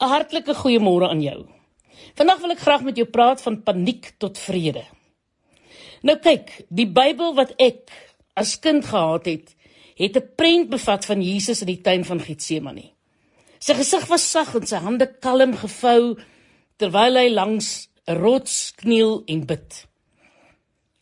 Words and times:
'n 0.00 0.08
Hartlike 0.08 0.54
goeiemôre 0.54 1.08
aan 1.08 1.22
jou. 1.22 1.46
Vandag 2.14 2.40
wil 2.40 2.50
ek 2.50 2.64
graag 2.64 2.82
met 2.82 2.96
jou 2.96 3.06
praat 3.08 3.42
van 3.42 3.62
paniek 3.62 4.12
tot 4.18 4.38
vrede. 4.38 4.84
Nou 6.02 6.18
kyk, 6.18 6.66
die 6.68 6.86
Bybel 6.86 7.34
wat 7.34 7.54
ek 7.58 7.90
as 8.36 8.58
kind 8.60 8.84
gehad 8.84 9.24
het, 9.26 9.54
het 9.96 10.16
'n 10.16 10.28
prent 10.36 10.68
bevat 10.68 11.04
van 11.04 11.22
Jesus 11.22 11.60
in 11.60 11.66
die 11.66 11.80
tuin 11.80 12.04
van 12.04 12.20
Getsemane. 12.20 12.92
Sy 13.58 13.74
gesig 13.74 14.06
was 14.06 14.30
sag 14.30 14.54
en 14.54 14.66
sy 14.66 14.76
hande 14.76 15.06
kalm 15.20 15.56
gevou 15.56 16.16
terwyl 16.76 17.16
hy 17.16 17.28
langs 17.28 17.88
'n 18.06 18.16
rots 18.20 18.72
kniel 18.76 19.22
en 19.26 19.46
bid. 19.46 19.86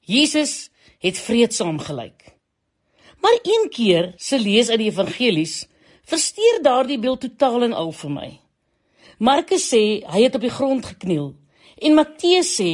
Jesus 0.00 0.70
het 0.98 1.18
vreedsaam 1.18 1.78
gelyk. 1.78 2.34
Maar 3.20 3.38
een 3.42 3.68
keer, 3.70 4.14
se 4.16 4.38
lees 4.38 4.68
uit 4.68 4.78
die 4.78 4.90
evangelies, 4.90 5.66
versteur 6.04 6.62
daardie 6.62 6.98
beeld 6.98 7.20
totaal 7.20 7.62
en 7.62 7.72
al 7.72 7.92
vir 7.92 8.10
my. 8.10 8.43
Markus 9.24 9.70
sê 9.72 10.02
hy 10.04 10.26
het 10.26 10.36
op 10.36 10.44
die 10.44 10.52
grond 10.52 10.84
gekniel 10.84 11.32
en 11.80 11.96
Matteus 11.96 12.50
sê 12.58 12.70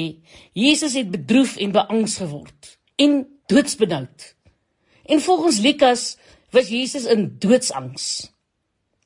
Jesus 0.57 0.97
het 0.98 1.11
bedroef 1.12 1.57
en 1.62 1.74
beangs 1.77 2.16
geword 2.23 2.77
en 3.01 3.23
doodsbenoud. 3.51 4.34
En 5.10 5.21
volgens 5.21 5.60
Lukas 5.60 6.16
was 6.51 6.69
Jesus 6.69 7.05
in 7.05 7.37
doodsangs. 7.38 8.30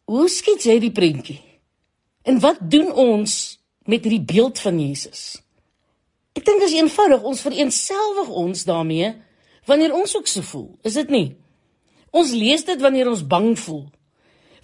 Hoe 0.04 0.28
skiet 0.28 0.64
jy 0.64 0.78
die 0.82 0.92
prentjie? 0.92 1.40
En 2.24 2.40
wat 2.40 2.60
doen 2.60 2.92
ons 2.92 3.58
met 3.88 4.04
hierdie 4.04 4.24
beeld 4.24 4.60
van 4.60 4.80
Jesus? 4.80 5.36
Ek 6.34 6.44
dink 6.44 6.64
dit 6.64 6.70
is 6.72 6.78
eenvoudig, 6.80 7.22
ons 7.22 7.44
vereenselwig 7.44 8.32
ons 8.32 8.64
daarmee 8.68 9.12
wanneer 9.68 9.94
ons 9.96 10.16
ook 10.16 10.28
so 10.28 10.44
voel, 10.44 10.70
is 10.84 10.96
dit 11.00 11.12
nie? 11.12 11.28
Ons 12.12 12.34
lees 12.36 12.64
dit 12.68 12.80
wanneer 12.80 13.08
ons 13.08 13.22
bang 13.24 13.54
voel. 13.58 13.86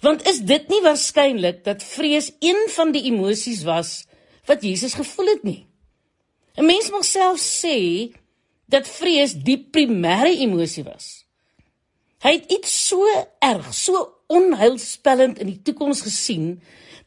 Want 0.01 0.25
is 0.27 0.41
dit 0.49 0.67
nie 0.67 0.81
waarskynlik 0.81 1.63
dat 1.63 1.83
vrees 1.85 2.31
een 2.41 2.65
van 2.73 2.91
die 2.91 3.03
emosies 3.11 3.61
was 3.63 4.05
wat 4.49 4.63
Jesus 4.65 4.97
gevoel 4.97 5.27
het 5.35 5.43
nie? 5.43 5.67
'n 6.57 6.65
Mens 6.65 6.89
mag 6.89 7.05
self 7.05 7.39
sê 7.39 8.09
dat 8.65 8.87
vrees 8.87 9.33
die 9.33 9.57
primêre 9.71 10.33
emosie 10.37 10.83
was. 10.83 11.25
Hy 12.21 12.31
het 12.37 12.51
iets 12.51 12.87
so 12.87 13.05
erg, 13.39 13.73
so 13.73 14.21
onheilspellend 14.27 15.39
in 15.39 15.47
die 15.47 15.61
toekoms 15.61 16.01
gesien 16.05 16.61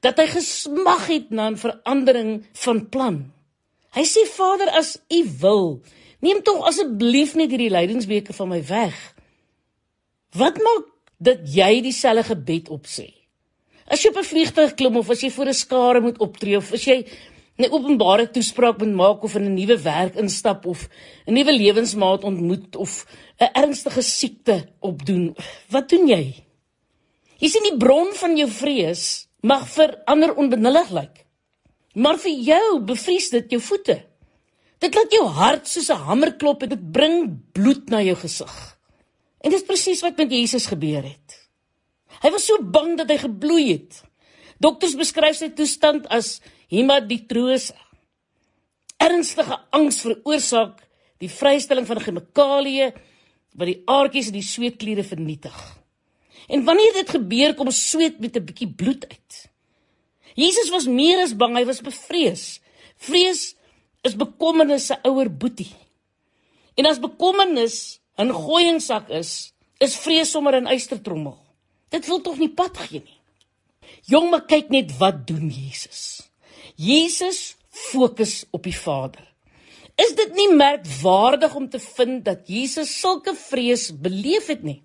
dat 0.05 0.19
hy 0.21 0.27
gesmag 0.27 1.07
het 1.09 1.31
na 1.31 1.51
'n 1.51 1.57
verandering 1.57 2.45
van 2.53 2.89
plan. 2.89 3.33
Hy 3.95 4.05
sê 4.05 4.27
Vader, 4.27 4.69
as 4.69 4.99
U 5.09 5.21
wil, 5.41 5.83
neem 6.21 6.43
tog 6.43 6.67
asseblief 6.67 7.35
net 7.35 7.51
hierdie 7.51 7.71
lydingsbeker 7.71 8.35
van 8.35 8.49
my 8.49 8.63
weg. 8.67 9.15
Wat 10.35 10.59
maak 10.59 10.94
dat 11.19 11.45
jy 11.55 11.81
dieselfde 11.81 12.35
gebed 12.35 12.69
opsê. 12.69 13.13
As 13.87 14.03
jy 14.03 14.11
op 14.11 14.19
'n 14.19 14.31
vliegtuig 14.33 14.75
klim 14.75 14.97
of 14.97 15.11
as 15.11 15.21
jy 15.21 15.31
voor 15.31 15.49
'n 15.49 15.55
skare 15.55 16.01
moet 16.01 16.19
optree 16.19 16.57
of 16.57 16.73
as 16.73 16.85
jy 16.85 17.05
'n 17.59 17.71
openbare 17.71 18.31
toespraak 18.31 18.79
moet 18.79 18.95
maak 18.95 19.23
of 19.23 19.35
in 19.35 19.45
'n 19.45 19.55
nuwe 19.55 19.77
werk 19.83 20.15
instap 20.17 20.67
of 20.67 20.89
'n 21.27 21.35
nuwe 21.35 21.53
lewensmaat 21.53 22.25
ontmoet 22.25 22.77
of 22.77 23.07
'n 23.39 23.51
ernstige 23.53 24.03
siekte 24.03 24.69
opdoen, 24.81 25.37
wat 25.71 25.89
doen 25.89 26.09
jy? 26.09 26.45
Jy 27.39 27.49
sien 27.49 27.63
die 27.63 27.77
bron 27.77 28.13
van 28.15 28.37
jou 28.37 28.49
vrees 28.49 29.29
mag 29.43 29.69
vir 29.69 30.03
ander 30.07 30.35
onbenullig 30.35 30.91
lyk. 30.91 31.27
Maar 31.95 32.19
vir 32.19 32.33
jou 32.33 32.81
bevries 32.81 33.31
dit 33.31 33.51
jou 33.51 33.61
voete. 33.61 34.03
Dit 34.81 34.95
laat 34.95 35.13
jou 35.13 35.27
hart 35.27 35.69
soos 35.69 35.91
'n 35.91 36.05
hamer 36.07 36.33
klop 36.37 36.63
en 36.63 36.69
dit 36.69 36.93
bring 36.93 37.41
bloed 37.53 37.89
na 37.91 38.03
jou 38.03 38.17
gesig. 38.17 38.77
En 39.45 39.53
dis 39.53 39.67
presies 39.67 40.01
wat 40.05 40.17
met 40.17 40.33
Jesus 40.33 40.67
gebeur 40.71 41.05
het. 41.05 41.39
Hy 42.25 42.31
was 42.33 42.47
so 42.49 42.63
bang 42.63 42.95
dat 42.97 43.11
hy 43.13 43.19
gebloei 43.21 43.65
het. 43.75 44.01
Dokters 44.63 44.97
beskryf 44.97 45.37
sy 45.37 45.51
toestand 45.53 46.07
as 46.15 46.39
hematotrose. 46.73 47.75
Ernstige 49.05 49.59
angs 49.75 50.01
veroorsaak 50.01 50.81
die 51.21 51.29
vrystelling 51.29 51.87
van 51.89 52.01
chemikalieë 52.01 52.93
wat 53.55 53.69
die 53.69 53.81
aardjies 53.91 54.31
in 54.33 54.39
die 54.39 54.47
sweetkliere 54.47 55.05
vernietig. 55.07 55.57
En 56.49 56.65
wanneer 56.65 56.97
dit 56.97 57.13
gebeur, 57.17 57.55
kom 57.57 57.71
sweet 57.71 58.21
met 58.21 58.37
'n 58.37 58.45
bietjie 58.45 58.69
bloed 58.69 59.05
uit. 59.09 59.51
Jesus 60.35 60.71
was 60.71 60.87
meer 60.87 61.23
as 61.23 61.37
bang, 61.37 61.57
hy 61.57 61.65
was 61.65 61.81
bevrees. 61.81 62.61
Vrees 62.97 63.55
is 64.03 64.17
bekommernis 64.17 64.87
se 64.87 64.97
ouer 65.03 65.31
boetie. 65.31 65.73
En 66.77 66.87
as 66.87 66.99
bekommernis 66.99 68.01
'n 68.19 68.31
gooiingsak 68.33 69.09
is, 69.09 69.53
is 69.79 69.97
vrees 69.97 70.31
sommer 70.31 70.55
'n 70.55 70.67
eystertrommel. 70.67 71.39
Dit 71.89 72.07
wil 72.07 72.21
tog 72.21 72.39
nie 72.39 72.51
pad 72.51 72.77
gee 72.77 73.03
nie. 73.05 73.21
Jong, 74.07 74.31
maar 74.31 74.45
kyk 74.47 74.69
net 74.69 74.97
wat 74.99 75.27
doen 75.27 75.49
Jesus. 75.49 76.31
Jesus 76.77 77.57
fokus 77.69 78.45
op 78.51 78.63
die 78.63 78.77
Vader. 78.77 79.35
Is 79.95 80.15
dit 80.15 80.35
nie 80.35 80.51
merkwaardig 80.55 81.55
om 81.55 81.69
te 81.71 81.79
vind 81.79 82.25
dat 82.25 82.49
Jesus 82.51 83.01
sulke 83.01 83.35
vrees 83.35 83.91
beleef 83.95 84.47
het 84.47 84.63
nie? 84.63 84.83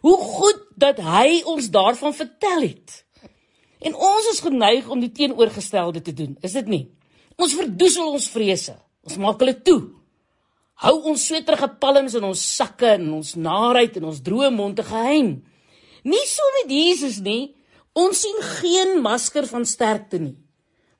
Hoe 0.00 0.16
goed 0.16 0.62
dat 0.76 1.00
hy 1.04 1.42
ons 1.44 1.68
daarvan 1.70 2.14
vertel 2.14 2.60
het. 2.60 3.04
En 3.82 3.94
ons 3.94 4.28
is 4.30 4.40
geneig 4.40 4.88
om 4.88 5.00
die 5.02 5.12
teenoorgestelde 5.12 6.00
te 6.02 6.14
doen, 6.14 6.36
is 6.40 6.54
dit 6.54 6.68
nie? 6.70 6.84
Ons 7.36 7.56
verdoesel 7.58 8.12
ons 8.14 8.28
vrese. 8.30 8.76
Ons 9.02 9.18
maak 9.18 9.42
hulle 9.42 9.56
toe. 9.66 9.80
Hou 10.82 10.96
ons 11.12 11.24
sweterige 11.28 11.68
palms 11.78 12.16
in 12.18 12.24
ons 12.26 12.40
sakke 12.56 12.96
en 12.96 13.10
ons 13.20 13.34
naheid 13.38 13.94
en 14.00 14.08
ons 14.10 14.22
droë 14.26 14.50
monde 14.50 14.82
geheim. 14.82 15.36
Nie 16.02 16.24
so 16.26 16.54
met 16.58 16.72
Jesus 16.74 17.20
nie. 17.22 17.52
Ons 17.94 18.24
sien 18.24 18.40
geen 18.62 18.96
masker 19.04 19.46
van 19.46 19.66
sterkte 19.68 20.18
nie. 20.18 20.34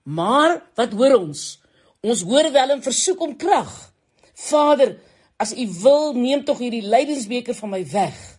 Maar 0.04 0.60
wat 0.78 0.94
hoor 0.94 1.16
ons? 1.19 1.59
Ons 2.03 2.22
hoor 2.26 2.50
wel 2.53 2.76
'n 2.76 2.82
versoek 2.82 3.20
om 3.20 3.37
krag. 3.37 3.72
Vader, 4.34 4.98
as 5.37 5.53
U 5.53 5.66
wil, 5.82 6.12
neem 6.14 6.44
tog 6.44 6.59
hierdie 6.59 6.87
lydensbeker 6.87 7.54
van 7.54 7.70
my 7.70 7.84
weg. 7.91 8.38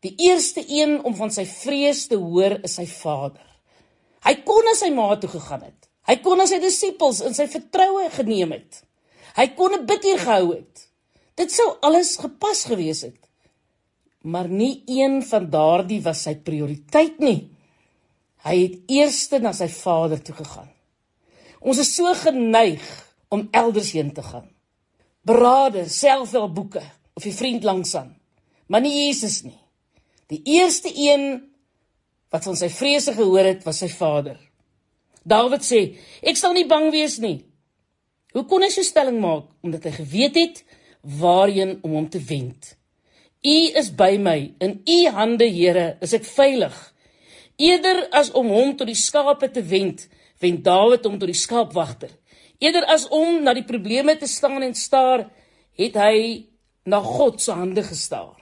Die 0.00 0.14
eerste 0.16 0.64
een 0.68 1.02
om 1.04 1.14
van 1.14 1.30
sy 1.30 1.44
vrees 1.44 2.06
te 2.06 2.16
hoor 2.16 2.58
is 2.62 2.74
sy 2.74 2.86
Vader. 2.86 3.46
Hy 4.24 4.34
kon 4.42 4.64
na 4.64 4.74
sy 4.74 4.90
ma 4.90 5.16
toe 5.16 5.30
gegaan 5.30 5.62
het. 5.62 5.88
Hy 6.06 6.16
kon 6.16 6.38
na 6.38 6.46
sy 6.46 6.58
disippels 6.58 7.20
in 7.20 7.34
sy 7.34 7.46
vertroue 7.46 8.10
geneem 8.10 8.52
het. 8.52 8.85
Hy 9.36 9.46
kon 9.54 9.74
'n 9.74 9.86
bidtuur 9.86 10.18
gehou 10.18 10.54
het. 10.54 10.88
Dit 11.34 11.52
sou 11.52 11.76
alles 11.80 12.16
gepas 12.16 12.64
gewees 12.64 13.02
het. 13.02 13.20
Maar 14.22 14.48
nie 14.48 14.82
een 14.86 15.22
van 15.22 15.50
daardie 15.50 16.02
was 16.02 16.22
sy 16.22 16.34
prioriteit 16.34 17.18
nie. 17.18 17.50
Hy 18.42 18.56
het 18.62 18.76
eers 18.86 19.28
na 19.40 19.52
sy 19.52 19.68
vader 19.68 20.22
toe 20.22 20.34
gegaan. 20.34 20.70
Ons 21.60 21.78
is 21.78 21.94
so 21.94 22.14
geneig 22.14 22.82
om 23.28 23.48
elders 23.50 23.92
heen 23.92 24.12
te 24.12 24.22
gaan. 24.22 24.48
Berade, 25.26 25.88
selfhelpboeke 25.88 26.82
of 27.14 27.24
'n 27.26 27.32
vriend 27.32 27.64
langsaan, 27.64 28.16
maar 28.66 28.80
nie 28.80 29.06
Jesus 29.06 29.42
nie. 29.42 29.58
Die 30.26 30.40
eerste 30.44 30.90
een 30.94 31.52
wat 32.30 32.44
van 32.44 32.56
sy 32.56 32.68
vrese 32.68 33.12
gehoor 33.12 33.44
het, 33.44 33.64
was 33.64 33.78
sy 33.78 33.88
vader. 33.88 34.38
Dawid 35.22 35.62
sê: 35.62 35.96
"Ek 36.22 36.36
sal 36.36 36.52
nie 36.52 36.66
bang 36.66 36.90
wees 36.90 37.18
nie, 37.18 37.44
Hoe 38.36 38.44
kon 38.44 38.60
hy 38.60 38.68
so 38.68 38.84
stelling 38.84 39.16
maak? 39.22 39.46
Omdat 39.64 39.86
hy 39.88 39.94
geweet 39.96 40.34
het 40.36 40.58
waarheen 41.16 41.78
om 41.86 41.94
hom 41.96 42.08
te 42.12 42.20
wend. 42.20 42.74
U 43.40 43.56
is 43.80 43.88
by 43.96 44.18
my, 44.20 44.36
in 44.60 44.74
u 44.84 44.98
hande, 45.16 45.46
Here, 45.48 45.94
is 46.04 46.12
ek 46.18 46.26
veilig. 46.28 46.74
Eerder 47.56 48.02
as 48.12 48.28
om 48.36 48.50
hom 48.52 48.74
tot 48.76 48.90
die 48.90 48.98
skape 48.98 49.48
te 49.54 49.62
wend, 49.64 50.04
wend 50.42 50.60
Dawid 50.66 51.06
hom 51.08 51.16
tot 51.16 51.30
die 51.30 51.38
skaapwagter. 51.38 52.10
Eerder 52.60 52.84
as 52.92 53.06
om 53.14 53.40
na 53.44 53.54
die 53.56 53.64
probleme 53.64 54.16
te 54.20 54.28
staan 54.28 54.60
en 54.66 54.76
staar, 54.76 55.24
het 55.80 55.96
hy 55.96 56.18
na 56.84 57.00
God 57.04 57.40
se 57.40 57.56
hande 57.56 57.86
gestaar. 57.86 58.36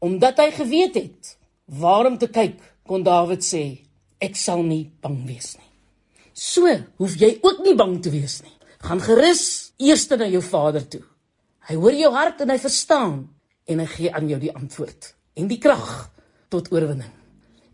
Omdat 0.00 0.40
hy 0.40 0.48
geweet 0.56 0.96
het 1.02 1.34
waarom 1.82 2.16
te 2.16 2.30
kyk, 2.32 2.56
kon 2.88 3.04
Dawid 3.04 3.44
sê, 3.44 3.64
ek 4.24 4.40
sal 4.40 4.64
nie 4.64 4.86
bang 5.04 5.20
wees 5.28 5.52
nie. 5.58 5.70
So, 6.32 6.64
hoef 6.96 7.20
jy 7.20 7.34
ook 7.44 7.60
nie 7.66 7.76
bang 7.76 7.98
te 8.00 8.08
wees 8.14 8.40
nie 8.40 8.56
gaan 8.82 9.02
gerus 9.02 9.72
eers 9.78 10.08
na 10.10 10.26
jou 10.26 10.42
vader 10.42 10.84
toe. 10.88 11.02
Hy 11.68 11.78
hoor 11.78 11.94
jou 11.94 12.12
hart 12.14 12.42
en 12.42 12.50
hy 12.50 12.58
verstaan 12.58 13.16
en 13.70 13.82
hy 13.82 13.88
gee 13.94 14.12
aan 14.12 14.28
jou 14.28 14.40
die 14.42 14.52
antwoord 14.52 15.12
en 15.38 15.48
die 15.48 15.60
krag 15.62 16.10
tot 16.50 16.72
oorwinning. 16.74 17.12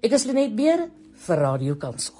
Ek 0.04 0.12
is 0.14 0.28
Lenet 0.28 0.54
Beer 0.56 0.86
vir 1.24 1.40
Radio 1.42 1.74
Kansel. 1.80 2.18